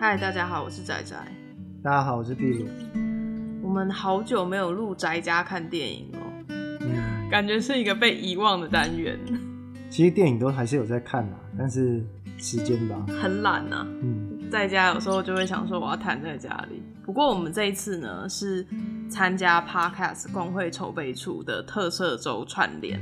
[0.00, 1.16] 嗨，大家好，我是仔仔。
[1.82, 2.68] 大家好，我是壁炉。
[3.60, 9.18] 我们好久没有录宅家看电影了，嗯，感觉是一个被遗忘的单元。
[9.90, 12.00] 其实电影都还是有在看啊，但是
[12.38, 13.84] 时间吧，很懒啊。
[14.00, 16.80] 嗯，在家有时候就会想说我要瘫在家里。
[17.04, 18.64] 不过我们这一次呢，是
[19.10, 23.00] 参加 Podcast 公会筹备处的特色周串联，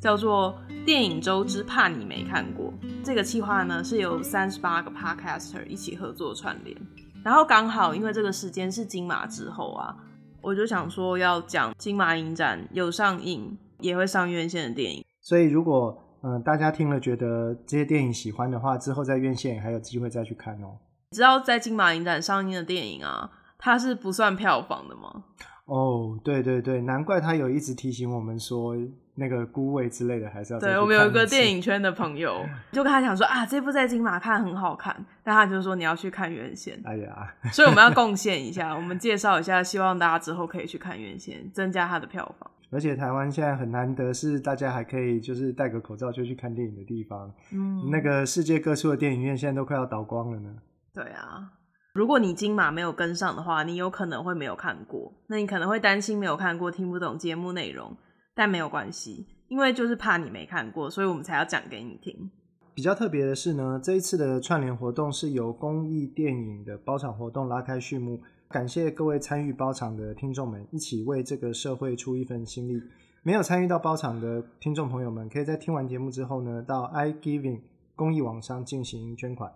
[0.00, 2.72] 叫做电影周之怕你没看过。
[3.04, 6.76] 这个企划呢，是由三十八个 Podcaster 一起合作串联，
[7.22, 9.94] 然后刚好因为这个时间是金马之后啊，
[10.40, 15.04] 我就想说要讲金马影展有上映也会上院线的电影。
[15.20, 20.78] 所以如果嗯、呃、大家听了觉得这些电影喜欢的话，之后在院线还有机会再去看哦。
[21.10, 25.24] 你知道在金马影展上映的电影啊，它是不算票房的吗？
[25.66, 28.76] 哦，对对对，难怪他有一直提醒我们说。
[29.16, 36.80] 那个孤味之类的还是要对，我们有一个电影圈的朋友， 就跟他讲说啊，这部在金马看很好看，但他就说你要去看原线。
[36.84, 42.50] 哎呀，所以我们要贡献一下，我们介绍一下，希望大家之后可以去看原线，增加它的票房。
[42.70, 47.30] 而且台湾现在很难得是大家还可以就是戴个口罩就去看电影的地方。
[47.52, 50.50] 嗯，那个世界各处的电影院现在都快要倒光了呢。
[50.94, 51.50] 对啊，
[51.92, 57.96] 如果你金马没有跟上的话，你有可能会没有看过，那你可能会担心没有看过听不懂节目内容。
[58.32, 62.30] 但没有关系，因为就是怕你没看过，所以我们才要讲给你听。
[62.72, 72.80] 比较特别的是呢，这一次的串联活动是由公益电影的包场活动拉开序幕，感谢各位参与包场的听众们，一起为这个社会出一份心力。
[73.22, 77.60] 没有参与到包场的听众朋友们，可以在听完节目之后呢，到 iGiving
[77.94, 79.52] 公益网上进行捐款。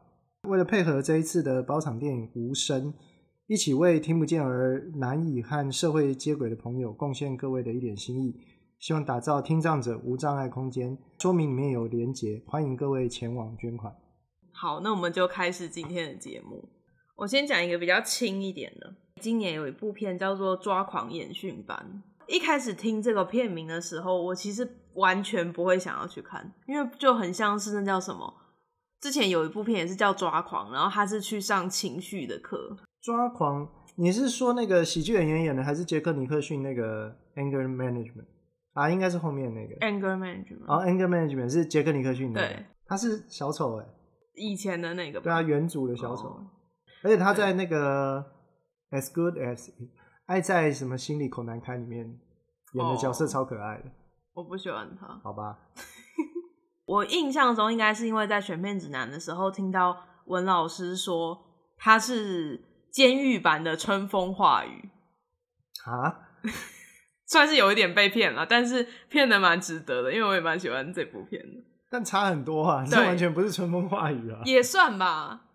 [0.46, 2.92] 为了配合这一次的包场电影《无声》，
[3.46, 8.38] 一起为听不见而难以和社会接轨的朋友贡献各位的一点心意。
[8.78, 13.94] 希望打造听障者无障碍空间，说明里面有连结，欢迎各位前往捐款。
[14.52, 16.68] 好，那我们就开始今天的节目。
[17.16, 22.02] 我先讲一个比较轻一点的，今年有一部片叫做《抓狂演训班》。
[22.34, 28.34] 一开始听这个片名的时候，我其实完全不会想要去看，因为就很像是那叫什么？
[29.04, 32.74] 之前有一部片也是叫《抓狂》，然后他是去上情绪的课。
[33.02, 38.24] 抓狂，你是说那个喜剧演员演的，还是杰克尼克逊那个 Anger Management？
[38.72, 39.74] 啊，应该是后面那个。
[39.86, 40.64] Anger Management。
[40.66, 43.86] 哦，Anger Management 是杰克尼克逊的，对，他是小丑哎，
[44.36, 46.46] 以前的那个，对啊，原主的小丑，哦、
[47.02, 48.24] 而且他在那个
[48.90, 49.68] As Good As
[50.24, 52.18] 爱在什么心里口难开里面
[52.72, 53.92] 演的角色超可爱的，
[54.32, 55.58] 我不喜欢他，好吧，
[56.86, 61.46] 我印象中应该是因为在选片指南的时候听到文老师说
[61.76, 64.90] 他是监狱版的春风化雨
[65.86, 66.20] 啊。
[67.26, 71.64] 算是有一点被骗了，但是骗的蛮值得的，因为我也蛮喜欢这部片的。
[71.88, 74.40] 但差很多啊，这完全不是春风化雨啊。
[74.44, 75.46] 也算吧，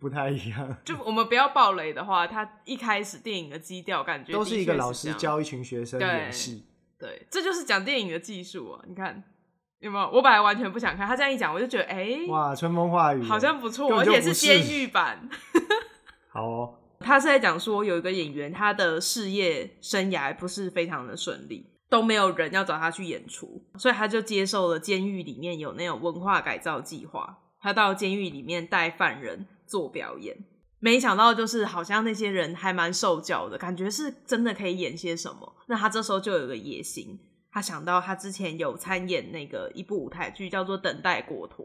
[0.00, 0.76] 不太一样。
[0.84, 6.64] 就我们不要暴雷的话，他一开始电影的基调感觉是都是一个老师教一群学生演戏，
[6.96, 8.84] 对，这就是讲电影的技术啊。
[8.86, 9.24] 你看
[9.82, 10.10] 有没有？
[10.10, 15.28] 我本来完全不想看，他这样一讲，我就觉得哎，欸、哇，春风化雨好像不错，而且是监狱版。
[16.32, 16.78] 好哦。
[17.04, 30.36] 他是在讲说，有一个演员，他的事业生涯不是非常的顺利，都没有人要找他去演出，所以他就接受了监狱里面有那种文化改造计划，他到监狱里面带犯人做表演。
[30.78, 35.56] 没想到就是好像那些人还蛮受教的，感觉是真的可以演些什么。
[35.66, 37.18] 那他这时候就有个野心，
[37.52, 41.64] 他想到他之前有参演那个一部舞台剧叫做《等待果陀》，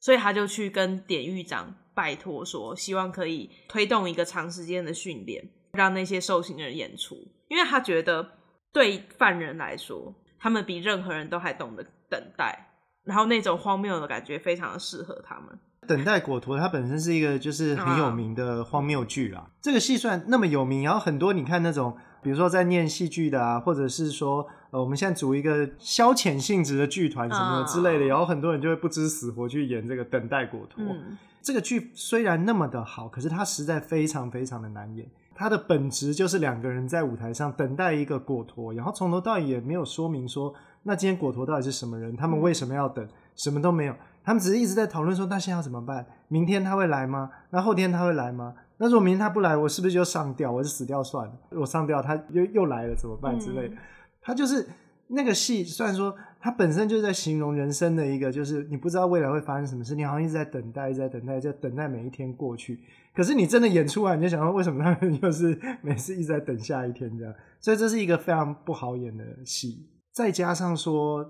[0.00, 1.74] 所以他就去跟典狱长。
[1.96, 5.42] 拜托说，希望可以推动一个长时间的训练，
[5.72, 7.16] 让那些受刑人演出，
[7.48, 8.32] 因为他觉得
[8.70, 12.68] 对犯人来说，他们比任何人都还懂得等待，
[13.02, 15.58] 然后那种荒谬的感觉非常的适合他们。
[15.88, 19.50] 等待果陀，它本身是一个就是很有名的荒谬剧啦。
[19.62, 30.84] 这个戏算那么有名，然后很多你看那种，比如说在念戏剧的啊，或者是说呃，我们现在组一个消遣性质的剧团什么的之类的，然后很多人就会不知死活去演这个等待果陀。
[30.84, 35.06] 嗯这个剧虽然那么的好，可是它实在非常非常的难演。
[35.32, 40.52] 它的本质就是两个人在舞台上等待一个果陀，然后从头到尾也没有说明说，
[40.82, 43.06] 那今天果陀到底是什么人，他们为什么要等，
[43.36, 43.94] 什么都没有。
[44.26, 46.04] 他们只是一直在讨论说，那现在要怎么办？
[46.28, 47.30] 明天他会来吗？
[47.48, 48.54] 那后天他会来吗？
[48.76, 50.52] 那如果明天他不来，我是不是就上吊？
[50.52, 51.32] 我就死掉算了。
[51.52, 53.76] 我上吊，他又又来了怎么办之类的？
[54.20, 54.66] 他就是。
[55.08, 62.80] 那个戏虽然说他本身就是在形容人生的一个，就是你不知道未来会发生什么事，你好像一直在等待，一直在等待，在等待每一天过去。
[63.14, 67.32] 可是你真的演出来，你就想说，为什么他们就是每次一直在等下一天这样？
[67.60, 69.88] 所以这是一个非常不好演的戏。
[70.10, 71.24] 再加上说，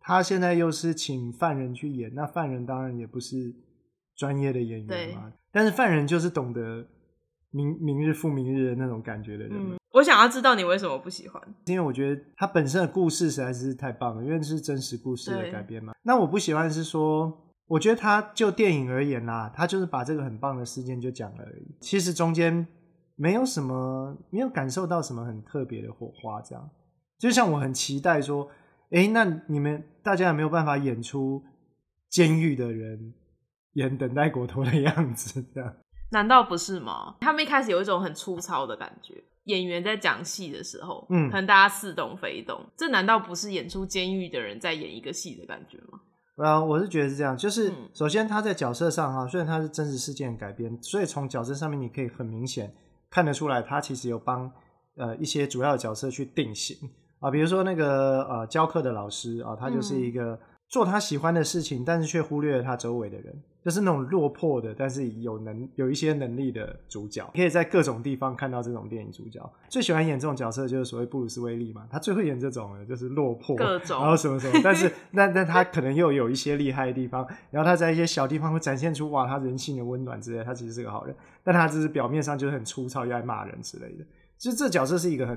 [0.00, 3.54] 他现在又是请犯人去演，那犯人当然也不是
[4.16, 5.32] 专业的演员嘛。
[5.52, 6.86] 但是犯人就是懂得
[7.50, 9.52] 明明日复明日的那种感觉的人。
[9.54, 9.76] 嗯。
[9.92, 11.42] 我想要知道你为什么不喜欢？
[11.66, 15.92] 因为我觉得他本身的故事实在是太棒了，因为是真实故事的改编嘛。
[16.02, 17.46] 那我不喜欢是说。
[17.70, 21.76] 我觉得他就电影而言啦，他就是把这个很棒的事件就讲了而已。
[21.80, 22.66] 其实中间
[23.14, 26.42] 没有什么，没有感受到什么很特别的火花。
[26.42, 26.68] 这样，
[27.16, 28.48] 就像我很期待说，
[28.90, 31.42] 哎，那你们大家有没有办法演出
[32.08, 33.14] 监狱的人
[33.74, 35.44] 演等待果陀的样子？
[35.54, 35.74] 这样，
[36.10, 37.16] 难道不是吗？
[37.20, 42.66] 他们一开始有一种很粗糙的感觉，演员在讲戏的时候，嗯，可能大家似懂非懂。
[42.76, 46.00] 这难道不是演出监狱的人在演一个戏的感觉吗？
[46.44, 52.74] 啊，我是觉得是这样，就是首先他在角色上哈，虽然他是真实事件改编，所以从角色上面你可以很明显
[53.08, 54.50] 看得出来，他其实有帮
[54.96, 56.76] 呃一些主要的角色去定型
[57.20, 60.38] 啊，比如说那个呃教课的老师啊，他就是一个。
[60.70, 69.40] 做他喜欢的事情，但是却忽略了他周围的人，就是那种落魄的，但是有能有一些能力的主角，可以在各种地方看到这种电影主角。
[69.68, 84.04] 最喜欢演这种角色就是所谓布鲁斯威利嘛，他最会演这种的，就是落魄，各种，然后什么什么，但是那那他可能又有一些厉害的地方，然后他在一些小地方会展现出哇，他人性的温暖之类，他其实是个好人，但他只是表面上就是很粗糙，又爱骂人之类的。
[84.38, 85.36] 其实这角色是一个很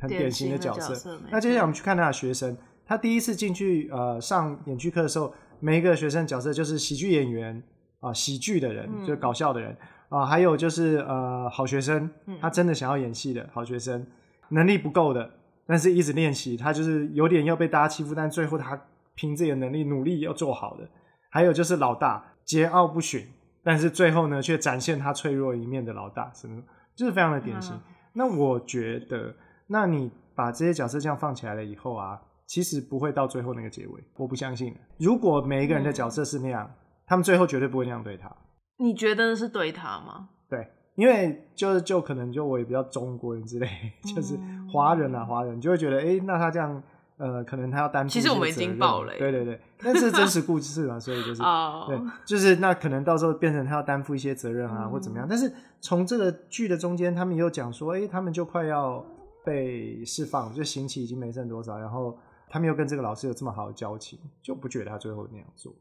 [0.00, 0.88] 很典型的角色。
[0.88, 2.56] 角色那接下来我们去看他的学生。
[2.84, 7.56] 他第一次进去呃上演剧课的时候，每一个学生角色就是喜剧演员
[8.00, 9.70] 啊、呃，喜剧的人，嗯、就是搞笑的人
[10.08, 12.10] 啊、呃，还有就是呃好学生，
[12.40, 14.04] 他真的想要演戏的好学生，
[14.48, 15.30] 能力不够的，
[15.66, 18.78] 但是一直练习，他就是有点要被大家欺负，但最后他
[19.14, 20.86] 凭自己的能力努力要做好的，
[21.30, 23.26] 还有就是老大桀骜不驯，
[23.62, 26.60] 但是最后呢却展现他脆弱一面的老大，什么
[26.96, 27.74] 就是非常的典型。
[27.74, 27.80] 嗯、
[28.14, 29.34] 那我觉得，
[29.72, 32.20] 那你把这些角色这样放起来了以后啊。
[32.44, 34.76] 其实不会到最后那个结尾，我不相信。
[34.98, 36.74] 如果每一个人的角色是那样，嗯、
[37.06, 38.30] 他们最后绝对不会那样对他。
[38.76, 40.28] 你觉得是对他吗？
[40.50, 43.66] 对，因为就是就可能就我也比较中国人之类，
[44.04, 44.38] 嗯、 就是
[44.70, 46.82] 华人啊，华人就会觉得，哎，那他这样，
[47.16, 48.10] 呃，可能他要担负。
[48.10, 49.16] 其实我们已经爆了。
[49.16, 55.26] 对对对，但 是真实故事嘛，所以就是，哦、对，就是那可能到时候变成他要担负一些责任啊，嗯、或怎么样。
[55.26, 59.02] 但是从这个剧的中间，他们又讲说，哎，他们就快要
[59.44, 62.18] 被释放，就刑期已经没剩多少，然后。
[62.54, 65.74] 他们又跟这个老师有这么好的交情，就不觉得他最后那样做。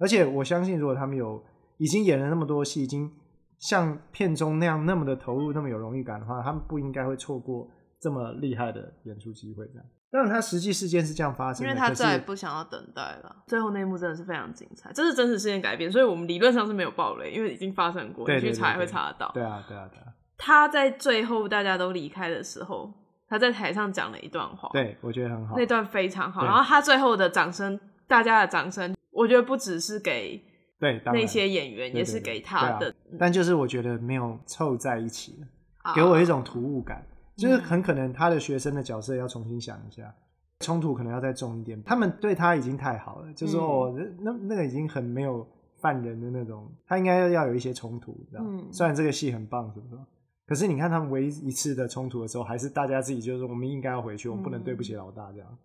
[0.00, 1.44] 而且我相信，如果他们有
[1.76, 3.12] 已经演了那么多戏，已经
[3.58, 7.68] 像片中那样那么的投入，那么有荣誉感的话，他们不应该会错过
[8.00, 9.66] 这么厉害的演出机会。
[9.66, 13.44] 这样，当然，他实际事件是这样发生的，因为他再也不想要等待了。
[13.46, 19.30] 最后那一幕真的是非常精彩，这是真实事件改编，所以我们理论上是没有爆雷，因为已经发生过，你去查也会查得到。
[19.34, 20.06] 对啊，对啊，对啊。
[20.38, 22.92] 他在最后大家都离开的时候。
[23.28, 26.44] 他在台上讲了一段话，对，我觉得很好，那段非常好。
[26.44, 30.40] 然后他最后的掌声，大家的掌声，我觉得不只是给
[30.78, 32.94] 对那些演员，也是给他的。
[33.18, 35.44] 但就是我觉得没有凑在一起，
[35.92, 37.04] 给我一种突兀感，
[37.36, 40.14] 就是很可能他的学生的角色要重新想一下，
[40.60, 41.82] 冲突可能要再重一点。
[41.82, 45.44] 他们对他已经太好了，就是说那那个已经很没有
[45.80, 48.62] 犯人的那种，他应该要要有一些冲突，知道吗？
[48.70, 50.00] 虽然这个戏很棒，是不是？
[50.46, 55.58] 可是你看他们唯一一次的冲突的时候，还是大家自己就是说我们应该要回去，嗯、我们不能对不起老大这样。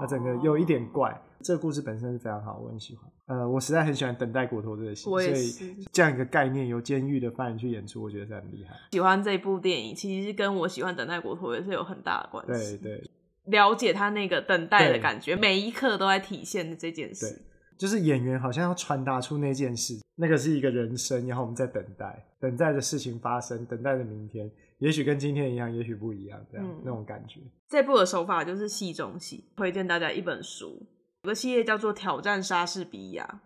[0.00, 1.20] 那整个有一点怪。
[1.40, 3.08] 这个故事本身是非常好，我很喜欢。
[3.26, 8.74] 呃，我实在很喜欢《等待骨头》这个戏，所以这样一个概念由监狱的犯人去演出，我觉得是很厉害。
[8.90, 12.76] 喜欢这部电影，其实跟我喜欢《等待骨头》也是有很大的关系。
[12.78, 13.10] 对对，
[13.44, 17.40] 了解他那个等待的感觉，每一刻都在体现这件事。
[17.78, 27.40] 就是演员好像要传达出那件事，那个是一个人生，然后我们在等待，等待着事情发生，等待着明天，也许跟今天一样，也许不一样，这样、嗯、那种感觉。
[27.68, 30.84] 这部的手法就是戏中戏，推荐大家一本书，
[31.22, 33.40] 有个系列叫做《挑战莎士比亚》，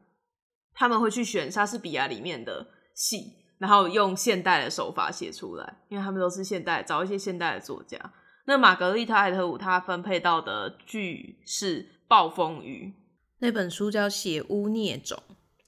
[0.73, 7.99] 他们会去选莎士比亚里面的戏，然后用现代的手法写出来，因为他们都是现代，找一些现代的作家。
[8.47, 12.95] 那玛格丽特·艾特伍她分配到的剧是《暴风雨》。
[13.43, 15.21] 那本书叫《血污孽种》，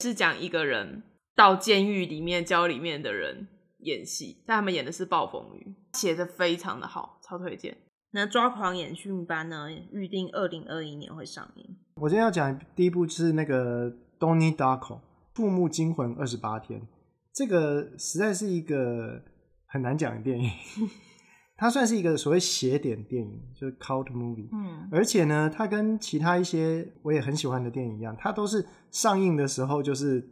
[0.04, 1.02] 是讲一个人
[1.34, 7.76] 到监狱里面教里面的人演戏，但他们演的是暴风雨，写的非常的好，超推荐。
[8.12, 11.76] 那《抓狂演训班》呢，预定二零二一年会上映。
[11.96, 13.90] 我今天要讲第一部是那个
[14.20, 14.78] Donnie Darko
[15.34, 16.80] 《触目惊魂二十八天》，
[17.32, 19.20] 这个实在是一个
[19.66, 20.48] 很难讲的电影。
[21.56, 24.48] 它算是一个所谓邪典电影，就是 cult movie。
[24.52, 30.26] 嗯，而且呢，它跟其他一些我也很喜欢的电影一样，它都是上映的时候就是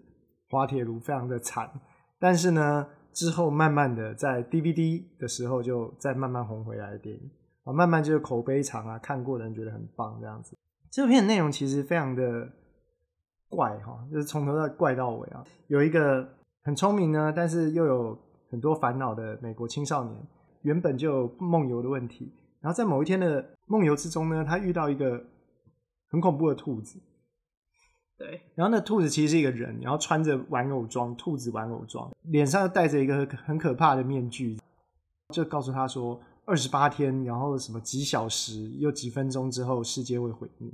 [0.50, 1.70] 滑铁卢，非常的惨。
[2.18, 7.30] 但是呢，之后慢慢的在 DVD 的时候就再慢慢红回来的电影
[7.64, 10.56] 啊，慢慢就是口碑长啊，看过的人觉得很棒这样子。
[10.90, 12.48] 这部片的内容其实非常的
[13.48, 15.44] 怪哈，就是从头到怪到尾啊。
[15.68, 16.28] 有一个
[16.62, 18.18] 很聪明呢，但是又有
[18.50, 20.20] 很多烦恼的美国青少年，
[20.62, 25.22] 原本就有梦游的问题，然后在某一天的梦游之中呢，他遇到一个
[26.08, 27.00] 很恐怖的兔子。
[28.18, 34.58] 对，然后那兔子其实是一个人，然后穿着玩偶装，兔子玩偶装，脸上戴着一个很可怕的面具，
[35.34, 40.70] 就告诉他说，二十八天，然后什么几小时又几分钟之后，世界会毁灭。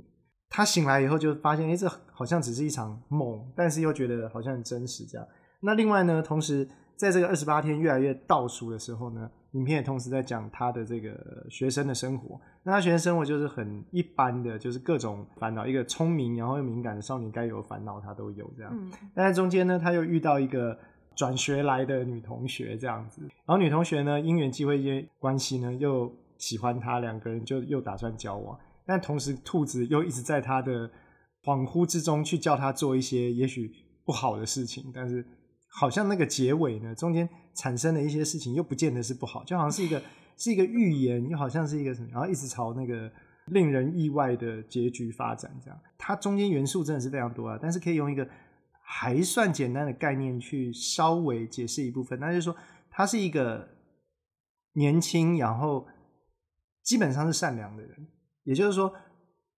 [0.49, 5.27] 他醒来以后就发现，哎，这好像只是一场梦，但是又觉得好像很真实这样。
[5.61, 12.39] 那另外呢，同时在这个二十八天越来越倒数的时候呢，影片也同时在讲他的这个学生的生活。
[12.61, 15.65] 那他学生生活就是很一般的，就是各种烦恼。
[15.65, 18.71] 一个聪明然后又敏感的少年该有的烦恼他都有这样。
[18.75, 18.91] 嗯。
[19.15, 20.77] 但在中间呢，他又遇到一个
[21.15, 23.21] 转学来的女同学这样子。
[23.21, 28.57] 然后女同学呢，因缘际会一些关系呢，又喜欢他，两个人就又打算交往。
[28.85, 30.87] 但同时，兔子又一直在他的
[31.43, 33.73] 恍惚之中去叫他做一些也许
[34.05, 35.25] 不好的事情，但是。
[35.71, 40.01] 好像那个结尾呢，中间产生的一些事情又不见得是不好，就好像是一个
[40.35, 43.11] 是一个预言，又好像是一个什么，然后一直朝那个
[43.47, 45.79] 令人意外的结局发展，这样。
[45.97, 48.27] 它中间元素真的是非常多啊，但是可以用一个
[48.81, 52.55] 还算简单的概念去稍微解释一部分，那就是说
[52.89, 53.67] 他是一个
[54.73, 55.85] 年轻，然后
[56.83, 58.07] 基本上是善良的人，
[58.43, 58.91] 也就是说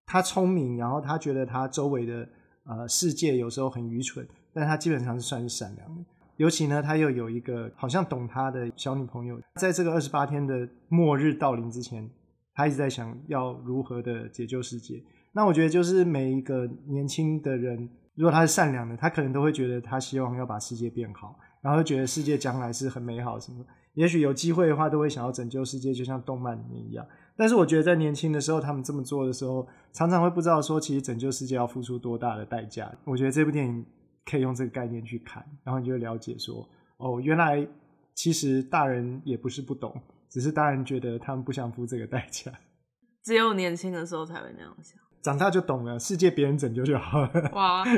[0.04, 2.28] 他聪明，然后他觉得他周围的
[2.64, 4.26] 呃世界有时候很愚蠢。
[4.54, 6.04] 但他基本上是算是善良的，
[6.36, 12.08] 尤其呢，他又有一个好像懂他的小女朋友，在这个二十八天的末日到临之前，
[12.54, 15.02] 他一直在想要如何的解救世界。
[15.32, 23.64] 那我觉得，就是每一个年轻的人，如果他是善良的，他可能都会觉得他希望要把世界变好，然后觉得世界将来是很美好什么。
[23.94, 27.06] 也许有机会的话，都会想要拯救世界，就像动漫里面一样。
[27.36, 32.92] 但是我觉得，在年轻的时候，他们这么做的时候，常常会不知道说，其实拯救世界要付出多大的代价。
[33.04, 33.84] 我觉得这部电影。
[34.24, 37.66] 可以用这个概念去看，然后你就会了解说，哦，原来
[38.14, 42.52] 其实大人也不是不懂，只是大人觉得他们不想付这个代价。
[43.22, 47.50] 只有年轻的时候才会那样想，长大就懂了，世界别人拯救就好了。
[47.54, 47.84] 哇！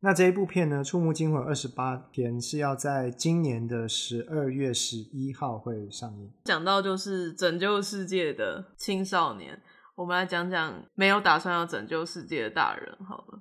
[0.00, 6.30] 那这一部片呢，《触目惊魂二十八天》是要在今年的十二月十一号会上映。
[6.44, 9.58] 讲到就是拯救世界的青少年，
[9.94, 13.40] 我们来讲讲没有打算要拯救世界的大人，好了。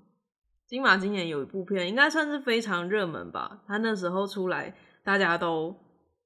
[0.73, 3.61] 金马今年有一部片，应该算是非常热门吧。
[3.67, 5.75] 他那时候出来，大家都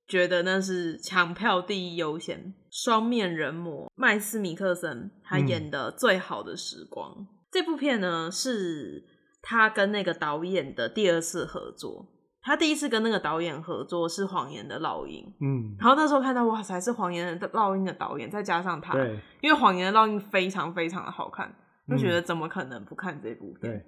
[0.07, 2.53] 觉得那是抢票第一优先。
[2.71, 9.03] 双面人魔麦斯米克森他演的《最好的时光》嗯、这部片呢，是
[9.41, 12.07] 他跟那个导演的第二次合作。
[12.41, 21.53] 他第一次跟那个导演合作是《谎言的烙印》，嗯，然后那时候看到哇塞，是《谎言的烙印》的导演，再加上他，对，因为《谎言的烙印》非常非常的好看，
[21.89, 23.73] 就觉得怎么可能不看这部片？
[23.73, 23.85] 对。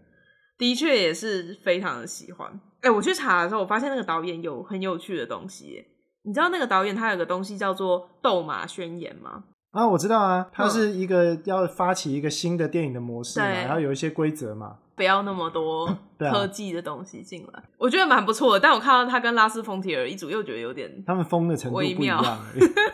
[0.60, 2.48] 的确也是非常的喜欢。
[2.82, 5.84] 哎、欸，我去查的时候，我发现那个导演有很有趣的东西。
[6.24, 9.46] 你知道那个导演他有个东西叫做“斗马宣言”吗？
[9.72, 15.88] 啊，我知道啊，他是一个要发起一个新的电影的模式嘛，然后有一些规则嘛，不要那么多
[16.20, 17.60] 科技的东西进来。
[17.60, 22.22] 啊、我觉得蛮不错的，但我看到他跟拉斯冯提尔一组，又觉得有点他们疯的程度不一样。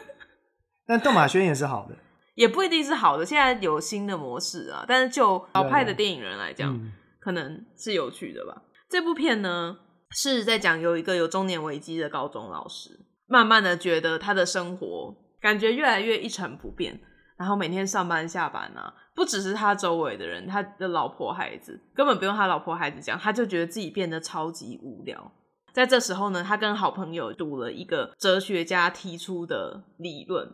[0.86, 1.96] 但“斗马宣言”是好的，
[2.36, 3.26] 也不一定是好的。
[3.26, 6.80] 现在有新的模式啊，但是就老派的电影人来讲。
[7.26, 8.62] 可能是有趣的吧。
[8.88, 9.76] 这部片呢，
[10.12, 12.92] 是在讲有一个有中年危机的高中老师，
[13.26, 17.02] 慢慢的觉得他的生活感觉越来越一成不变，
[17.36, 25.32] 然后每天上班下班啊，不只是他周围的人，他的老婆孩子根本不用他老婆孩子讲，他就觉得自己变得超级无聊。
[25.74, 30.48] 在这时候呢，他跟好朋友读了一个哲学家提出的理论。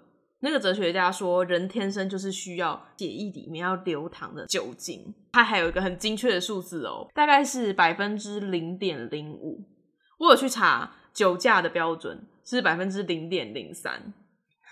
[0.44, 5.14] 那个哲学家说，人天生就是需要血液里面要流淌的酒精。
[5.32, 9.64] 他还有一个很精确的数字哦，大概是百分之零点零五。
[10.18, 14.14] 我有去查酒驾的标准是百分之零点零三，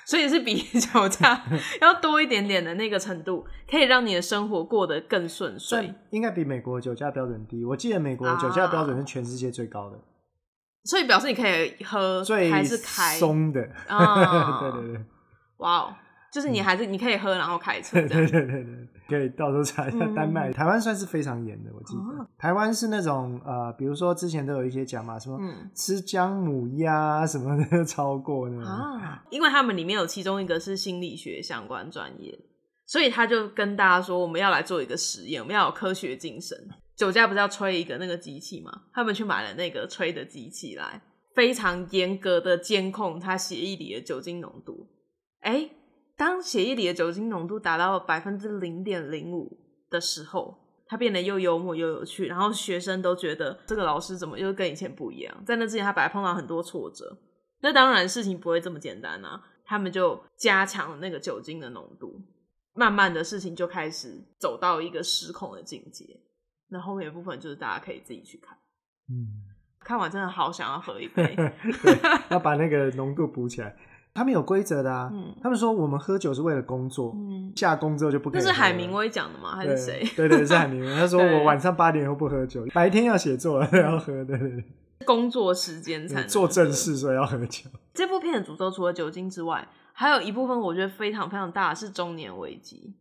[0.06, 1.44] 所以是比 酒驾
[1.82, 5.94] 要多一点点的那个程度，可以让你的生活过得更顺遂。
[6.10, 7.64] 应该比美国酒驾标准低。
[7.64, 10.02] 我记得美国酒驾标准是全世界最高的，啊、
[10.86, 13.62] 所以表示你可以喝还是开松的。
[13.88, 15.06] 啊、 对对对。
[15.60, 15.96] 哇哦，
[16.32, 18.00] 就是你还是、嗯、你可以喝，然后开车。
[18.02, 20.54] 对对对对，可以到时候查一下丹麦、嗯。
[20.54, 22.02] 台湾算是非常严的，我记得。
[22.02, 28.66] 哦、台湾是那种呃，比如说之前都有一些讲嘛，什么、嗯、吃姜母鸭什么的 超过呢？
[28.66, 32.38] 啊，因为他们里面有其中一个是心理学相关专业，
[32.86, 36.58] 所以他就跟大家说，我们要来做一个实验，我们要有科学精神。
[36.96, 38.72] 酒驾不是要吹一个那个机器吗？
[38.94, 41.02] 他们去买了那个吹的机器来，
[41.34, 44.86] 非常严格的监控他血液里的酒精浓度。
[45.42, 45.72] 哎、欸，
[46.18, 49.58] 当血液里的酒精浓度达到百分之零点零五
[49.90, 55.44] 的时候，他变得又幽默又有趣，然后学生都觉得这个老师怎么又跟以前不一样？
[55.46, 57.18] 在那之前，他本来碰到很多挫折，
[57.62, 59.42] 那当然事情不会这么简单啊。
[59.66, 62.20] 他们就加强了那个酒精的浓度，
[62.74, 66.06] 慢慢的事情就开始走到一个失控的境界。
[66.70, 68.58] 那后面的部分就是大家可以自己去看。
[69.10, 69.46] 嗯，
[69.82, 71.38] 看完真的好想要喝一杯，
[72.32, 73.78] 要把那个浓度补起来。
[74.20, 78.42] 他们有规则的啊，嗯，他们说我们喝酒是为了工作，嗯，下工之后就不可以。
[78.42, 79.56] 这是海明威讲的吗？
[79.56, 80.04] 还是谁？
[80.14, 80.88] 对，对对，是海明威。
[81.00, 84.64] 他说我晚上八点以后不喝酒，白天要写作要喝，对对对。
[85.06, 87.70] 工作时间才能做正事，所以要喝酒。
[87.94, 92.98] 这部片的主轴除了酒精之外，还有一部分我觉得非常非常大的是中年危机。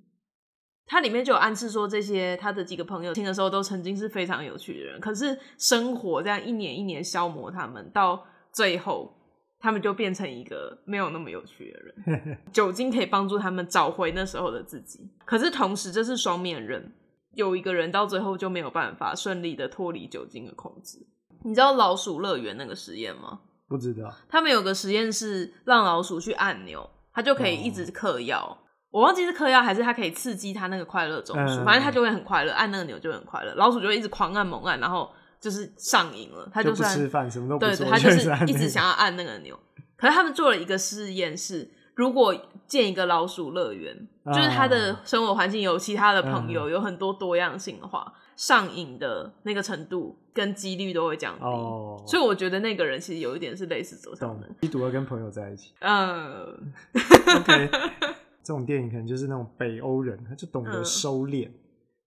[0.86, 9.17] 它里面就有暗示说，这些他的几个朋友听的时候都曾经是非常有趣的人，可是生活这样一年一年消磨他们，到最后。
[9.60, 12.38] 他们就变成一个没有那么有趣的人。
[12.52, 16.92] 酒精可以帮助他们找回那时候的自己，可是同时这是双面人。
[17.34, 21.06] 有一个人到最后就没有办法顺利的脱离酒精的控制。
[21.44, 23.40] 你知道老鼠乐园那个实验吗？
[23.68, 24.12] 不知道。
[24.28, 28.40] 他们有个实验是让老鼠去按钮，它就可以一直嗑药。
[28.40, 28.58] 哦。
[28.90, 33.54] 我忘记是嗑药还是它可以刺激它那个快乐中枢，反正它就会很快乐，按那个钮就很快乐。
[33.54, 35.12] 老鼠就会一直狂按猛按，然后。
[35.40, 39.58] 就是上瘾了，他就算就吃饭，什么都不做，对，他就是一直想要按那个钮。
[39.96, 42.34] 可是他们做了一个试验，是如果
[42.66, 51.44] 建一个老鼠乐园，啊，就是他的生活环境有其他的朋友，啊，有很多多样性的话，上瘾的那个程度跟几率都会降低。
[51.44, 55.72] 哦，所以我觉得那个人其实有一点是类似走向的，吸毒要跟朋友在一起。
[55.80, 56.72] 嗯，
[57.38, 57.68] OK，
[58.42, 61.48] 这种电影可能就是那种北欧人，他就懂得收敛。
[61.48, 61.52] 嗯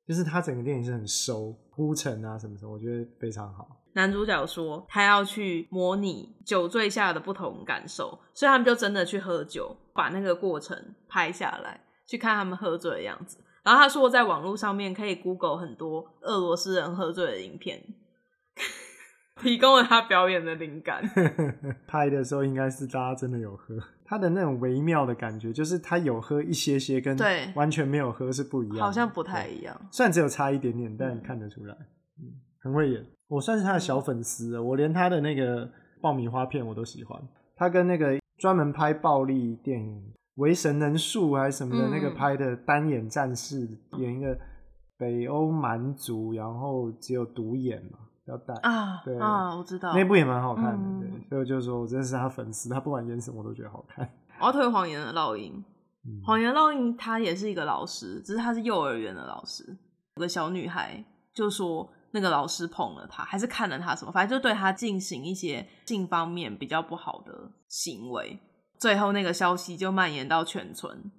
[0.07, 3.77] 就是他整个电影是很收铺陈啊什么什么，我觉得非常好。
[3.93, 13.37] 男主角说他要去模拟酒醉下的不同感受，所以他们就真的去喝酒，把那个过程拍下来，去看他们喝醉的样子。
[13.63, 17.83] 然后他说在网络上面可以 Google 很多俄罗斯人喝醉的影片，
[19.41, 21.03] 提供了他表演的灵感。
[21.85, 23.75] 拍的时候应该是大家真的有喝。
[24.11, 27.17] 他的那种微妙的感觉，就是他有喝一些些，跟
[27.55, 29.73] 完全没有喝是不一样，好像不太一样。
[29.89, 31.73] 虽然只有差一点点，但看得出来，
[32.19, 32.27] 嗯，
[32.59, 33.01] 很会演。
[33.29, 35.71] 我算是他的小粉丝，嗯，我连他的那个
[36.01, 37.17] 爆米花片我都喜欢。
[37.55, 39.95] 他跟那个专门拍暴力电影
[40.35, 44.37] 《为神能术》还是什么的那个拍的单眼战士，嗯，演一个
[44.97, 47.99] 北欧蛮族，然后只有独眼嘛。
[48.25, 54.07] 要带啊，对啊，我知道那部也蛮好看的，嗯，对，所以我就说我真的是他粉丝，他不管演什么我都觉得好看。
[54.39, 55.53] 我要推《谎言的烙印》，
[56.25, 59.77] 《谎言烙印》他也是一个老师，只是他是幼儿园的老师。
[60.15, 61.03] 有个小女孩
[61.33, 68.39] 就说那个老师捧了他，还是看了他什么，反正就对他进行一些性方面比较不好的行为。
[68.79, 71.11] 最后那个消息就蔓延到全村，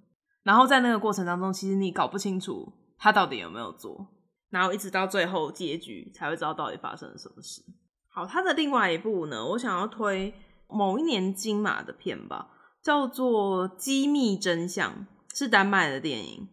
[0.42, 4.06] 然后在那个过程当中，其实你搞不清楚他到底有没有做。
[4.52, 7.62] 然后一直到最后结局才会知道到底发生了什么事。
[8.10, 10.34] 好，他的另外一部呢，我想要推
[10.68, 12.50] 某一年金马的片吧，
[12.82, 15.06] 叫做《机密真相》，
[15.38, 16.48] 是丹麦的电影，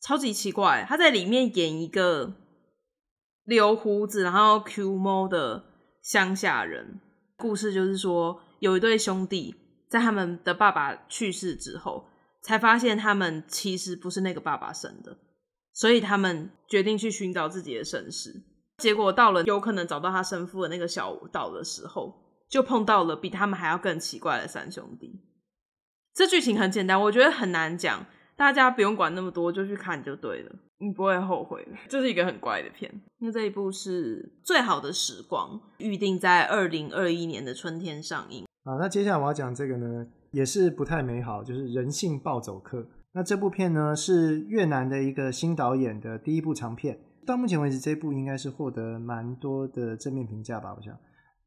[0.00, 0.86] 超级奇怪。
[0.88, 2.34] 他在里面演一个
[3.44, 5.64] 留胡子然后 Q 猫的
[6.00, 7.00] 乡下人。
[7.36, 9.56] 故事就是说，有一对兄弟
[9.90, 12.06] 在他们的爸爸去世之后，
[12.40, 15.18] 才发现他们其实不是那个爸爸生的。
[15.74, 18.42] 所以他们决定去寻找自己的身世，
[18.78, 22.14] 结果到了有可能找到他生父的那个小岛的时候，
[22.48, 25.20] 就碰到了比他们还要更奇怪的三兄弟。
[26.14, 28.06] 这剧情很简单，我觉得很难讲，
[28.36, 31.72] 大家不用管那么多，就去看就对了，你不会后悔的。
[31.88, 33.02] 这是一个很怪的片。
[33.18, 38.44] 那这一部是《最好的时光》，预定在二零二一年的春天上映。
[38.64, 42.78] 好，那接下来我要讲这个呢，也是不太美好，就是《人性暴走客》。
[43.14, 50.92] 那这部片呢，是越南的一个新导演的第一部长片，到目前为止，这部应该是获得蛮多的正面评价吧，我想。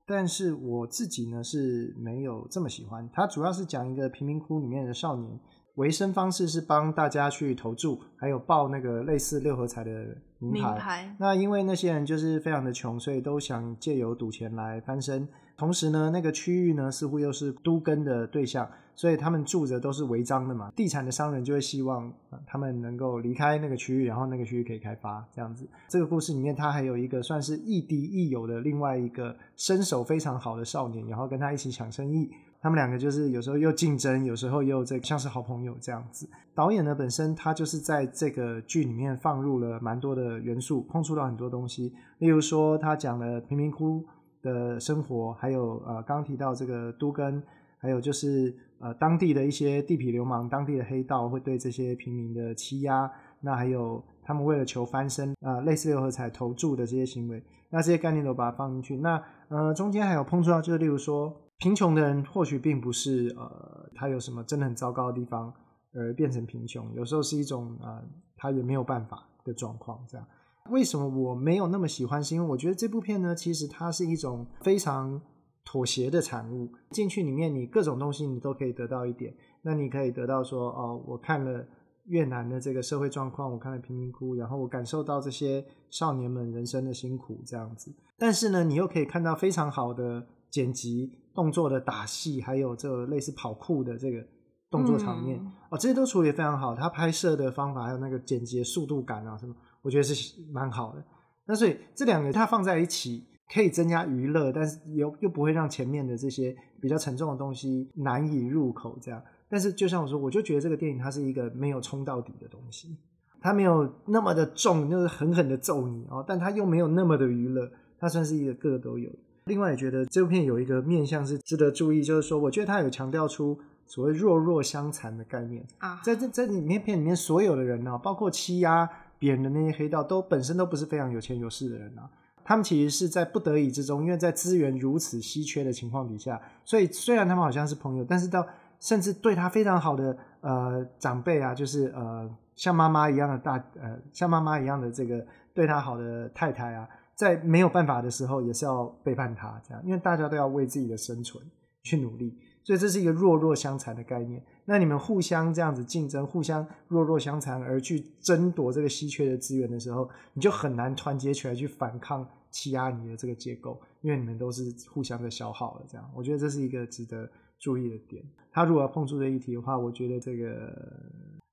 [0.06, 3.10] 但是我自己呢是没有这么喜欢。
[3.12, 5.38] 它主要是讲一个贫民窟里面的少年，
[5.76, 9.92] 维生方式是帮大家去投注，还有报那个类似六合彩的
[10.40, 10.70] 名牌。
[10.70, 11.16] 名牌。
[11.20, 15.28] 那因为那些人就是非常的穷，所以都想借由赌钱来翻身。
[15.58, 18.66] 同时呢，那个区域呢似乎又是都更的对象。
[18.98, 22.12] 所以他们住着都是违章的嘛，地产的商人就会希望
[22.48, 25.68] 他们能够离开那个区域，然后那个区域可以开发这样子。
[25.88, 32.32] 这个故事里面，他还有一个算是亦敌亦友的另外一个身手非常好的少年，然后跟他一起抢生意。
[32.60, 36.28] 他们两个就是有时候又竞争，有时候又这像是好朋友这样子。
[36.56, 41.94] 导演呢本身他就是在这个剧里面放入了蛮多的元素，碰触到很多东西。
[42.18, 44.04] 例如说，他讲了贫民窟
[44.42, 47.44] 的生活，还有呃刚提到这个都根，
[47.78, 48.58] 还有就是。
[48.80, 53.12] 呃，当地的一些地痞流氓、当地的黑道会对这些平民的欺压，
[53.42, 58.98] 那还有他们为了求翻身啊、类似六合彩投注的这些行为，那这些概念都把它放进去。
[58.98, 65.52] 那呃，中间还有碰触到，就是例如说，贫穷的人或许并不是呃，他有什么真的很糟糕的地方
[65.94, 68.04] 而变成贫穷，有时候是一种呃，
[68.36, 70.00] 他也没有办法的状况。
[70.08, 70.28] 这样，
[70.70, 72.24] 为什么我没有那么喜欢？
[72.24, 75.20] 是因为我觉得这部片呢，其实它是一种非常
[75.68, 76.72] 妥协的产物。
[76.92, 79.36] 进去里面，你各种东西你都可以得到一点。
[79.62, 81.68] 那你可以得到说，哦，我看了。
[82.10, 87.94] 越南的这个社会状况，我看了贫民窟，然后我感受到这些少年们人生的辛苦这样子。
[88.18, 94.26] 但是呢，你又可以看到非常好的剪辑、动作的打戏，还有这个类似跑酷的这个
[94.72, 96.74] 动作场面、嗯、哦，这些都处理得非常好。
[96.74, 101.04] 他拍摄的方法还有那个剪辑的速度感啊什么，我觉得是蛮好的。
[101.46, 109.22] 那所以这两个它放在一起，可以增加娱乐，但是又又不会让前面的这些比较沉重的东西难以入口这样。
[109.50, 112.98] 但是，就像我说，我就觉得这个电影它是一个没有冲到底的东西，
[113.40, 119.10] 它没有那么的重，就是狠狠的揍你哦，但它又没有那么的娱乐，它算是一个各个都有。
[119.46, 132.10] 另外，也觉得这部片有一个面向是值得注意，就是说，我觉得它有强调出所谓弱弱相残的概念啊，在这在里面片里面所有的人呢，包括欺压别人的那些黑道，都本身都不是非常有钱有势的人啊，
[132.48, 138.48] 他们其实是在不得已之中，因为在资源如此稀缺的情况底下，所以虽然他们好像是朋友，但是到
[138.80, 151.44] 甚至对他非常好的呃长辈啊，就是呃像妈妈一样的大呃像妈妈一样的这个对他好的太太啊，在没有办法的时候也是要背叛他这样，因为大家都要为自己的生存
[151.84, 152.34] 去努力，
[152.68, 154.46] 所以这是一个弱弱相残的概念。
[154.66, 165.86] 那你们互相这样子竞争，互相弱弱相残而去争夺这个稀缺的资源的时候，你就很难团结起来去反抗欺压你的这个结构，因为你们都是互相的消耗了。
[165.88, 167.26] 这样，我觉得这是一个值得
[167.58, 168.22] 注意的点。
[168.52, 170.70] 他如果要碰触这一题的话，我觉得这个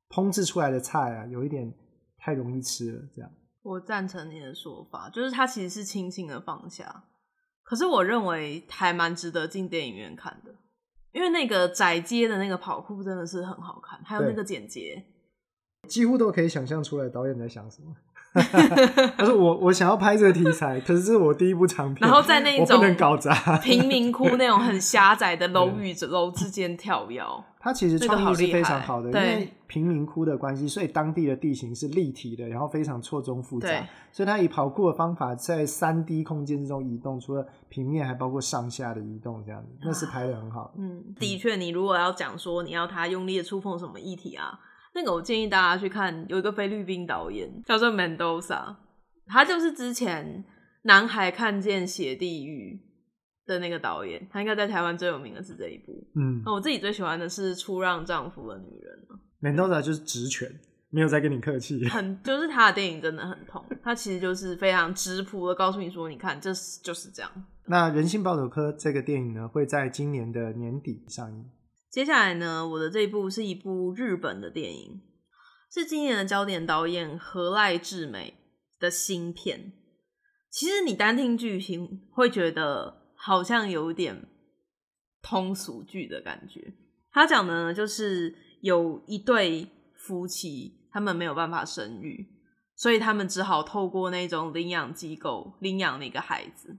[0.08, 1.72] 烹制出来的菜啊，有一点
[2.18, 3.00] 太容易吃了。
[3.14, 3.30] 这样，
[3.62, 7.04] 我赞成你的说法，就是他其实是轻轻的放下。
[7.62, 10.52] 可是我认为还蛮值得进电影院看的，
[11.14, 15.02] 因为那个窄街的那个跑酷真的是很好看，还有那个剪接，
[15.88, 17.94] 几乎都可以想象出来导演在想什么。
[19.16, 27.22] 他说我我想要拍这个题材，可是这是我第一部长片，然后在那种不能搞砸贫民窟那种很狭窄的楼与楼之间跳跃。
[27.64, 40.74] 他其实创意是非常好的，因为贫民窟的关系，所以当地的地形是立体的，然后非常错综复杂，所以他以跑酷的方法在三 D 空间之中移动，除了平面还包括上下的移动，这样子那是拍的很好。
[40.76, 44.60] 嗯，的确，你如果要讲说你要他用力的触碰什么议题啊？
[44.94, 48.76] 那个我建议大家去看，有一个菲律宾导演叫做 Mendoza，
[49.26, 50.44] 他就是之前
[50.82, 52.78] 《男孩看见血地狱》
[53.46, 55.92] 的那个导演，他应该在台湾最有名的是这一部。
[56.16, 58.98] 嗯，那我自己最喜欢的是《出让丈夫的女人》。
[59.40, 60.50] Mendoza 就是直拳，
[60.90, 61.86] 没有在跟你客气。
[61.88, 67.30] 很，就是他的电影真的很痛，他其实就是非常直朴的告诉你说，你看，这是就是这样。
[67.66, 71.50] 那《人性暴走科》这个电影呢，会在今年的年底上映。
[71.90, 75.02] 接下来呢，我的这一部是一部日本的电影，
[75.72, 78.34] 是今年的焦点导演河濑智美
[78.80, 79.72] 的新片。
[80.50, 84.28] 其实你单听剧情会觉得好像有点
[85.22, 86.74] 通俗剧的感觉。
[87.10, 92.28] 他讲的呢，就是有一对夫妻，他们没有办法生育，
[92.76, 96.76] 所以他们只好透过那种领养机构领养了一个孩子。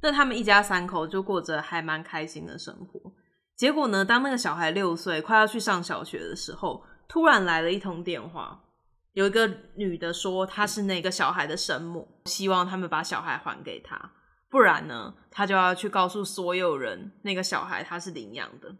[0.00, 3.12] 那他们一家三口就过着还蛮开心的生活。
[3.54, 8.64] 结果呢，当那个小孩六岁，快要去上小学的时候，突然来了一通电话，
[9.12, 9.46] 有一个
[9.76, 14.10] 女的说她是那个小孩的生母，希望他们把小孩还给她，
[14.50, 18.74] 不然呢，他就要去告诉所有人那个小孩他是领养的。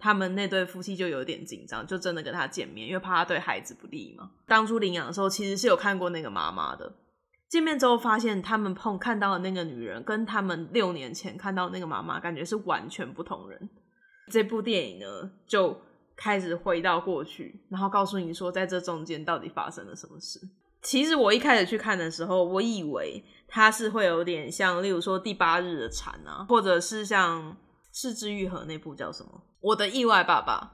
[0.00, 4.30] 他们那对夫妻就有点紧张，就真的跟他见面，因为怕他对孩子不利嘛。
[4.46, 6.92] 当初领养的时候，其实是有看过那个妈妈的。
[7.48, 13.68] 见面之后，发现他们碰看到的那个女人，跟他们六年前看到那个妈妈，感觉是完全不同人。
[14.30, 15.80] 这部电影呢，就
[16.14, 20.38] 开始回到过去，然后告诉你说，在这中间到底发生了什么事。
[20.82, 27.52] 其实我一开始去看的时候，我以为它是会有点像，例如说《第八日的蝉》啊，或者是像
[27.92, 30.72] 《四肢愈合》那部叫什么《我的意外爸爸》。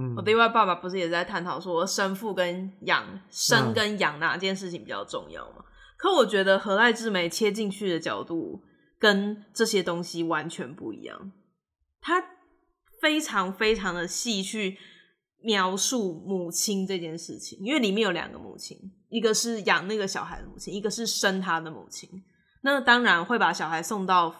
[0.00, 5.56] 嗯，我的意外爸爸不是也在探讨说生父跟养生跟养哪件事情比较重要吗？
[5.58, 5.64] 嗯、
[5.98, 8.62] 可我觉得何濑智美切进去的角度
[8.98, 11.32] 跟这些东西完全不一样，
[12.00, 12.24] 他。
[13.00, 14.78] 非常非常的细去
[15.44, 18.78] 描述母亲这件事情，因为里面有两个母亲，
[19.08, 22.08] 一个是养那个小孩的母亲，一个是生他的母亲。
[22.62, 24.34] 那当然会把小孩送到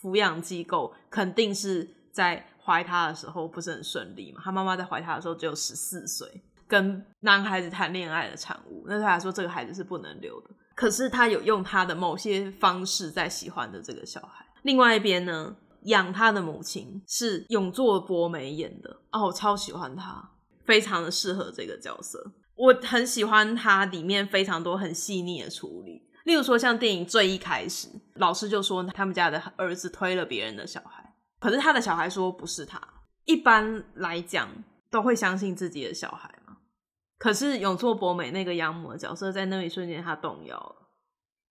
[0.00, 4.40] 抚养机构，肯定是在怀他的时候不是很顺利嘛。
[4.44, 6.28] 他妈妈在怀他的时候只有十四岁，
[6.66, 10.50] 跟男孩子谈恋爱的产物，那对他来说这个孩子是不能留的。
[10.74, 14.44] 可是他有用他的某些方式在喜欢的这个小孩。
[14.62, 20.30] 另外一边呢，养他的母亲是永作博美演的哦，我超喜欢他，
[20.64, 22.32] 非常的适合这个角色。
[22.54, 32.80] 我很喜欢他里面非常多很细腻的处理，例如说像电影最一开始，老师就说他们家的儿子推了别人的小孩，可是他的小孩说不是他。
[33.24, 34.48] 一般来讲
[34.90, 36.58] 都会相信自己的小孩嘛，
[37.18, 40.90] 可是永作博美那个养母的角色在那一瞬间他动摇了，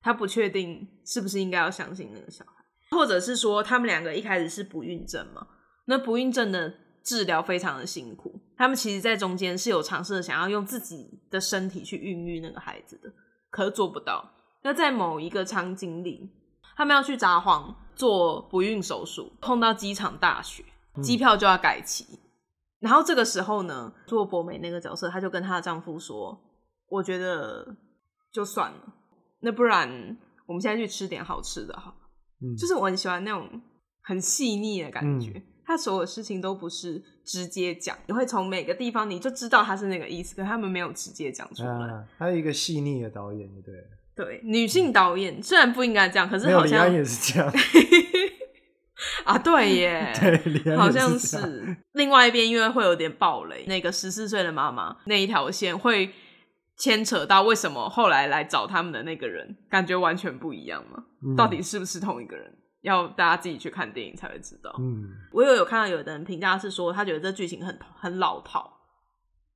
[0.01, 2.51] 他不确定是不是应该要相信那个小孩，
[2.91, 5.47] 或者是说他们两个一开始是不孕症嘛，
[5.85, 6.73] 那不孕症的。
[7.03, 13.11] 治疗非常的辛苦，他们其实，在中间是有尝试想要用自己的身体去孕育那个孩子的，
[13.49, 14.23] 可是做不到。
[14.61, 16.29] 那在某一个场景里，
[16.75, 20.63] 他们要去札幌做不孕手术，碰到机场大雪，
[21.01, 22.05] 机票就要改期。
[22.11, 22.19] 嗯、
[22.81, 26.39] 然后这个时候呢，做博美那个角色，她就跟她的丈夫说
[26.87, 27.65] ：“我觉得
[28.31, 28.93] 就算了，
[29.39, 29.89] 那不然
[30.45, 31.91] 我们现在去吃点好吃的哈。
[32.43, 33.59] 嗯”就是我很喜欢那种
[34.03, 35.31] 很细腻的感觉。
[35.31, 41.69] 嗯他所有事情都不是直接讲，你会从每个地方你就知道他是那个意思，可他们没有直接讲出来。
[41.69, 43.73] 啊、还有一个细腻的导演，对
[44.13, 47.51] 对，女性导演、嗯、虽然不应该这样，可是好像也是这样
[49.23, 50.13] 啊，对耶，
[50.63, 51.77] 对，好像是。
[51.93, 56.11] 另外一边因为会有点暴雷，那个十四岁的妈妈那一条线会
[56.77, 61.03] 牵扯到为什么后来来找他们的那个人感觉完全不一样嘛？
[61.23, 62.53] 嗯、到底是不是同一个人？
[62.81, 64.75] 要大家自己去看电影才会知道。
[64.79, 68.71] 嗯，我有有看到有的人评价是说，他觉得这剧情很很老套，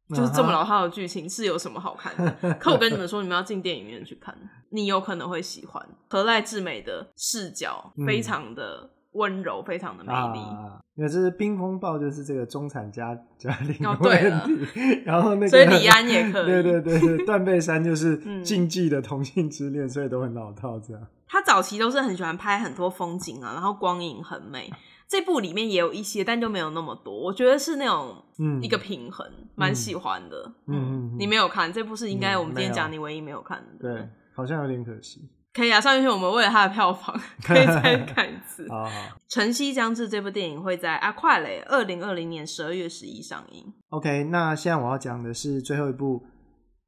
[0.09, 2.49] 就是这么老套的剧情是有什么好看的？
[2.49, 4.35] 啊、可我跟你们说，你们要进电影院去看，
[4.69, 5.83] 你有可能会喜欢。
[6.09, 10.39] 河濑智美的视角非常的温柔，嗯、非常的美丽。
[10.39, 14.29] 啊，因为这是冰风暴，就是这个中产家家庭的问题。
[14.29, 16.45] 哦、然后那个，所以李安也可以。
[16.61, 21.01] 对对对对，断背山就是禁忌的同性之恋，所以都很老套这样。
[21.27, 24.71] 他早期都是很喜欢拍很多风景啊，然后光影很美。
[25.07, 27.13] 这部里面也有一些，但就没有那么多。
[27.15, 28.23] 我觉得是那种
[28.59, 30.51] 一个平衡，蛮、嗯、喜欢的。
[30.65, 33.67] 嗯，嗯，嗯，你没有看这部是应该我们今天讲你唯一没有看的。
[33.73, 35.29] 嗯、对，好像有点可惜。
[35.53, 38.67] 可以啊，上一期我们为了他的票房 可以再看一次。
[38.73, 38.89] 好，好，
[39.29, 43.73] 晨曦将至这部电影会在啊快嘞，二零二零年十二月十一上映。
[43.89, 46.23] OK，那现在我要讲的是最后一部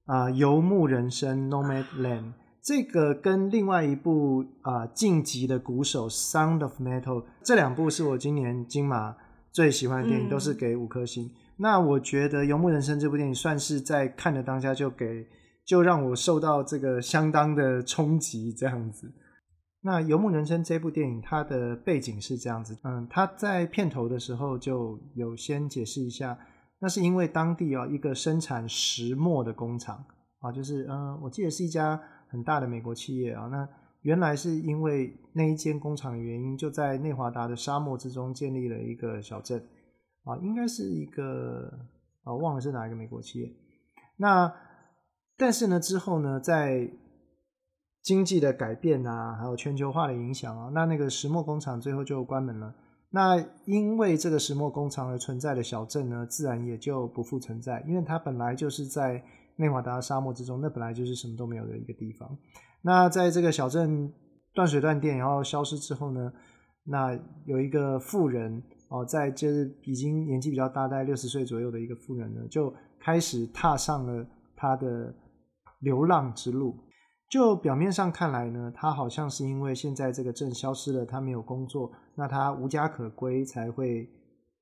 [0.06, 2.34] 啊，呃《游牧人生》（Nomadland）。
[2.68, 9.16] 这个跟另外一部啊《晋级的鼓手》（Sound of Metal） 这两部是我今年金马
[9.54, 11.32] 最喜欢的电影，嗯、都是给五颗星。
[11.56, 15.26] 那我觉得《游牧人生》这部电影算是在看的当下就给
[15.66, 19.14] 就让我受到这个相当的冲击，这样子。
[19.80, 26.38] 那《游牧人生》这部电影它的背景是这样子，嗯，它在片头的时候就有先解释一下，
[26.80, 30.04] 那是因为当地啊一个生产石墨的工厂
[30.40, 31.98] 啊，就是嗯，我记得是一家。
[32.30, 33.68] 很大的美国企业啊，那
[34.02, 39.62] 原来是因为那一间工厂的原因，就在内华达的沙漠之中建立了一个小镇
[40.24, 41.72] 啊，应该是一个
[42.24, 43.52] 啊，忘了是哪一个美国企业。
[44.18, 44.54] 那
[45.38, 46.90] 但是呢，之后呢，在
[48.02, 52.76] 经济的改变啊，还有全球化的影响啊，那那个石墨工厂最后就关门了。
[53.10, 59.24] 那因为这个石墨工厂而存在的小镇呢，自然也就不复存在，因为它本来就是在。
[59.58, 62.38] 内华达沙漠之中，那本来就是什么都没有的一个地方。
[62.82, 64.14] 那在这个小镇
[64.54, 66.32] 断水断电，然后消失之后呢，
[66.84, 75.14] 那有一个妇人哦，在就是已经年纪比较大，大概六十岁左右的一个妇人呢，就开始踏上了她的
[75.80, 76.76] 流浪之路。
[77.30, 84.10] 就表面上看来呢，她好像是因为现在这个镇消失了，她没有工作，那她无家可归，才会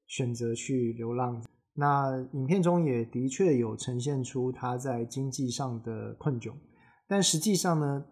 [0.08, 1.44] 选择去流浪。
[1.78, 6.54] 那影片中也的确有呈现出他在经济上的困窘，
[7.06, 8.06] 但实际上呢，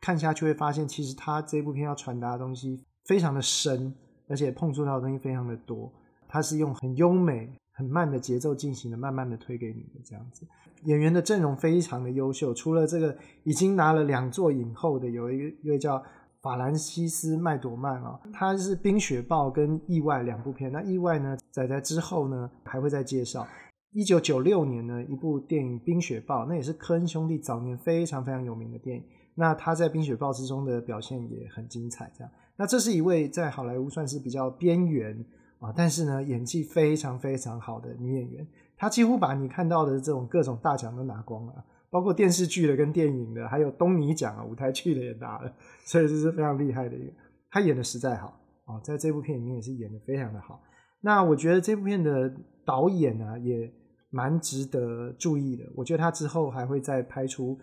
[0.00, 3.94] 看下去会发现，其实他这部片要传达的东西非常的深，
[4.28, 5.92] 而且碰触到的东西非常的多。
[6.26, 10.46] 他是用很优美、很慢的节奏进行的，慢慢的推给你的这样子。
[10.84, 16.02] 演员的阵容非常的优秀，除了这个已经拿了两座影后的，有一个一位叫。
[16.42, 20.72] 法兰西斯麦朵曼啊，他是《冰雪暴》跟《意外》两部片。
[20.72, 23.46] 那《意外》呢，仔仔之后呢，还会再介绍。
[23.92, 29.04] 一九九六年呢，一部电影《冰雪暴》，那也是科恩兄弟早年非常非常有名的电影。
[29.36, 32.10] 那他在《冰雪暴》之中的表现也很精彩。
[32.12, 35.24] 这样，那这是一位在好莱坞算是比较边缘
[35.60, 38.44] 啊，但是呢，演技非常非常好的女演员。
[38.76, 41.64] 她几乎把你看到的这种各种大奖都拿光了。
[41.92, 47.12] 包括电视剧的跟电影的，还有东尼奖啊，舞台剧的也拿了，所以这是非常厉害的一个。
[47.50, 50.58] 他演的实在好啊，在这部片里面也是演的非常的好。
[51.02, 53.70] 那我觉得这部片的导演啊，也
[54.08, 55.64] 蛮值得注意的。
[55.76, 57.58] 我觉得他之后还会再拍出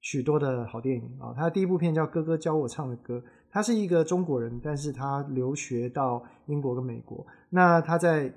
[0.00, 1.32] 许多的好电影啊。
[1.36, 7.24] 他第一部片叫《哥哥教我唱的歌》，他是一个中国人，但是他留学到英国跟美国。
[7.50, 8.34] 那他在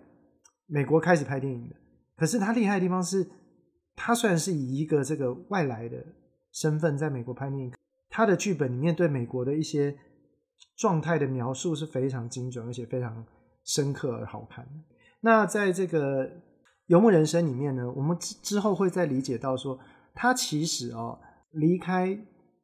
[0.68, 1.76] 美国开始拍电影的，
[2.16, 3.28] 可是他厉害的地方是，
[4.04, 6.04] 他虽然是以一个这个外来的
[6.52, 7.72] 身份在美国拍电影，
[8.10, 9.96] 他的剧本里面对美国的一些
[10.76, 13.24] 状态的描述是非常精准，而且非常
[13.64, 14.68] 深刻而好看。
[15.20, 16.28] 那在这个
[16.88, 19.78] 《游牧人生》里面呢，我们之之后会再理解到说，
[20.16, 21.20] 他其实哦
[21.52, 22.18] 离开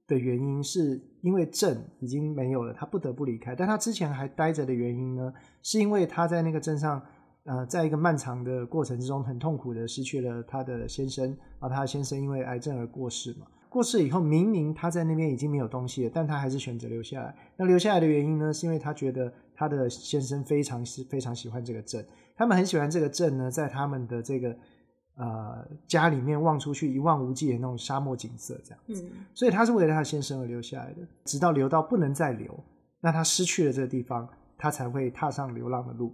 [0.08, 3.56] 的原因是因为镇已经没有了，他不得不离开。
[3.56, 7.00] 但他之前还待着的原因呢，是因为他在那个镇上，
[7.48, 13.48] 呃，在一个漫长的过程之中，很痛苦的失去了他的先生，啊，他的先生因为癌症而过世嘛。
[13.70, 17.34] 过世以后，明明他在那边已经没有东西了，但他还是选择留下来。
[17.56, 22.06] 那留下来的原因呢，是因为他觉得他的先生非常是非常喜欢这个镇，
[22.36, 24.54] 他们很喜欢这个镇呢，在他们的这个
[25.16, 29.06] 呃家里面望出去一望无际的那种沙漠景色，这样子。
[29.06, 29.26] 嗯。
[29.34, 32.62] 所以他是为了他的先生而留下来的，直到留到不能再留，
[33.00, 36.14] 那他失去了这个地方，他才会踏上流浪的路。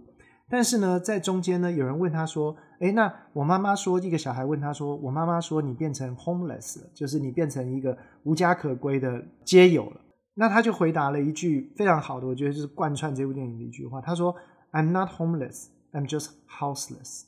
[0.54, 10.00] 但是呢，在中间呢，有人问他说：“哎，那我妈妈说，一个小孩问他说，我妈妈说你变成 homeless 了，就是你变成一个无家可归的街友了。”
[10.34, 14.00] 那他就回答了一句非常好的，我觉得就是贯穿这部电影的一句话。
[14.00, 14.32] 他说
[14.70, 17.24] ：“I'm not homeless, I'm just houseless。”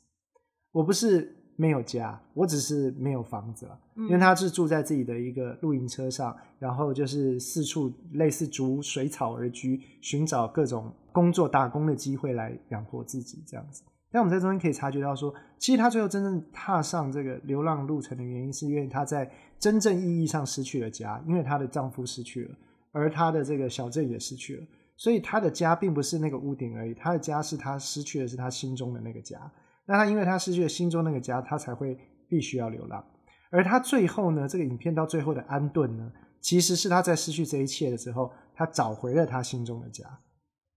[0.71, 1.35] 我不是。
[1.57, 3.79] 没有家，我只是没有房子了。
[3.97, 13.83] 因为他是住在自己的一个露营车上，然后就是四处类似逐水草而居，寻找各种工作打工的机会来养活自己这样子。
[14.11, 22.55] 但我们在中间可以察觉到说，其实他最后真正踏上这个流浪路程的原因，是因为他在真正意义上失去了家，因为她的丈夫失去了，
[22.93, 24.67] 而她的这个小镇也失去了，
[24.97, 29.51] 所以她的家并不是那个屋顶而已，她的家是她失去的是她心中的那个家。
[29.87, 31.97] 那他因为他失去了心中那个家，他才会
[32.29, 33.05] 必须要流浪。
[33.51, 40.05] 而他最后呢，这个影片到最后的安顿呢，其实是他在失去这一切的时候，他找回了他心中的家，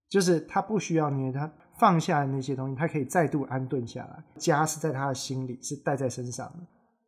[0.08, 4.22] 就是他不需要捏，他放下那些东西，他可以再度安顿下来。
[4.36, 6.60] 家是在他的心里，是带在身上的。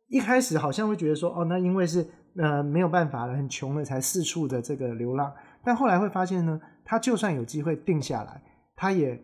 [0.07, 5.33] 一开始好像会觉得说，哦，那因为是呃没有办法了，很穷了才四处的这个流浪。
[5.63, 8.43] 但后来会发现呢，他就算有机会定下来，
[8.75, 9.23] 他也。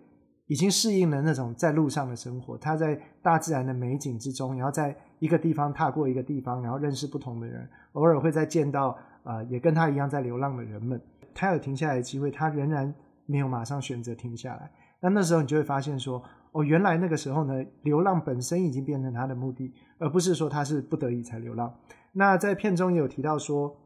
[0.49, 10.99] 已经适应了那种在路上的生活，他在大自然的美景之中，然后在一个地方踏过一个地方，然后认识不同的人，偶尔会再见到呃也跟他一样在流浪的人们。
[11.35, 12.91] 他有停下来的机会，他仍然
[13.27, 14.71] 没有马上选择停下来。
[14.99, 21.71] 那那时候你就会发现说，哦，原来那个时候呢，流浪本身已经变成他的目的，而不是说他是不得已才流浪。
[22.11, 23.77] 那在片中也有提到说，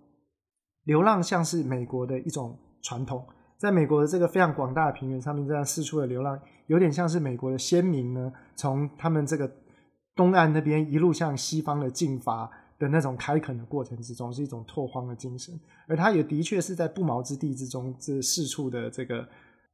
[0.86, 3.28] 流浪像是美国的一种传统。
[3.64, 9.50] 在美国的这个非常广大的平原上面，这样四处的流浪，有点像是美国的先民呢，从他们这个
[10.14, 15.58] 东岸那边一路向西方的进发的那种开垦的过程之中，是一种拓荒的精神。
[15.88, 19.26] 而他也的确是在不毛之地之中，这四处的这个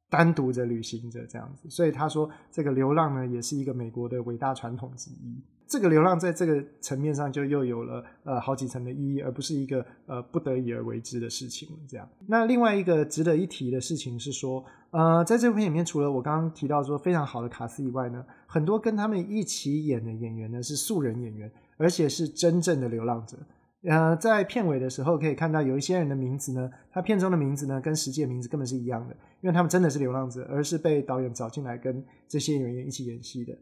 [0.08, 1.68] 单独的旅行者这样子。
[1.68, 5.42] 所以他说，这个流浪呢，也是一个美国的伟大传统之一。
[5.70, 11.68] 这个流浪在这个层面上就又有了呃好几层的意义，而不是一个呃不得已而为之的事情。
[11.88, 23.36] 这样，那另外一个值得一提的事情是说，呃，在这部片里面，除了我刚刚提到说非常好的卡斯以外呢，很多跟他们一起演的演员呢是素人演员，而且是真正的流浪者。
[23.84, 33.56] 呃，在片尾的时候可以看到有一些人的名字呢，他片中的名字呢跟实际的名字根本是一样的，因为他们真的是流浪者，而是被导演找进来跟这些演员一起演戏的。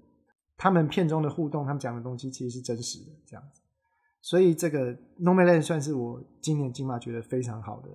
[0.58, 3.62] 他们片中的互动，他们讲的东西其实是真实的，这样子。
[4.20, 7.88] 所以这个《Nomadland》算是我今年金马觉得非常好的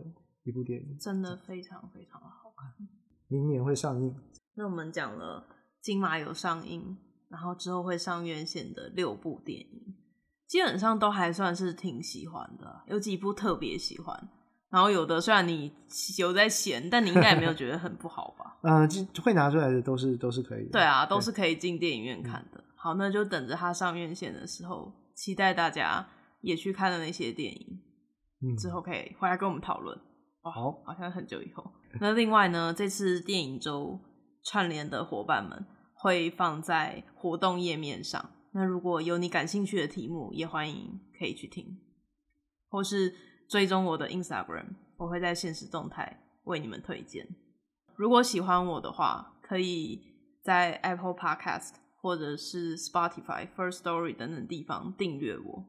[0.44, 2.72] 一部电影，真的非常非常的好看。
[3.28, 4.16] 明年会上映。
[4.56, 5.46] 那我们讲了
[5.82, 6.98] 金马有上映，
[7.28, 9.96] 然后之后会上院线的六部电影，
[10.48, 14.30] 基本上都还算是挺喜欢的，有几部特别喜欢。
[14.74, 15.72] 然后有的虽然你
[16.18, 18.58] 有在嫌，但你应该也没有觉得很不好吧？
[18.68, 20.72] 嗯、呃，会拿出来的都是都是可以的。
[20.72, 22.64] 对啊，都是可以进电影院看的。
[22.76, 26.04] 好，那就等着它上院线的时候，期待大家
[26.42, 27.80] 也去看的那些电影，
[28.42, 29.96] 嗯，之后可以回来跟我们讨论。
[30.42, 31.72] 好，好像很久以后。
[32.02, 34.00] 那另外呢，这次电影周
[34.44, 38.32] 串联的伙伴们会放在活动页面上。
[38.54, 41.78] 那如果有你感兴趣的题目，也欢迎可以去听，
[42.70, 43.14] 或是。
[43.48, 44.66] 追踪我的 Instagram，
[44.98, 47.28] 我会在现实动态为你们推荐。
[47.96, 50.02] 如果喜欢我的话，可以
[50.44, 51.72] 在 Apple Podcast
[52.02, 55.64] 或者是 Spotify、First Story 等等地方订阅我。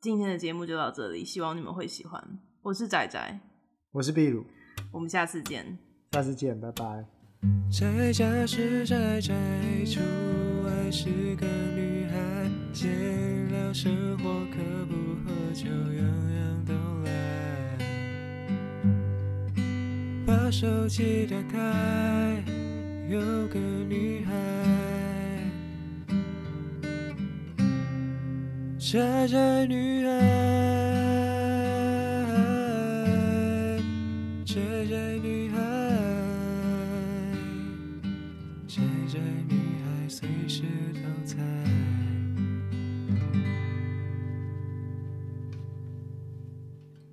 [0.00, 2.22] 今天的节目就到这里，希望你们会喜欢。
[2.62, 3.40] 我是仔仔，
[3.92, 4.44] 我是壁鲁，
[4.92, 5.78] 我们下次见，
[6.12, 7.04] 下次见，拜拜。
[7.70, 9.32] 宅家是宅宅，
[9.84, 10.00] 出
[10.64, 12.50] 外是个女孩。
[12.72, 16.74] 闲聊生活，可不喝酒，样样都
[20.28, 21.58] 把手机打开，
[23.08, 23.18] 有
[23.48, 24.34] 个女孩，
[28.78, 30.12] 傻傻女孩，